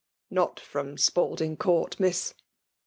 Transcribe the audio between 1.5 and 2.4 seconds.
Court, Miss."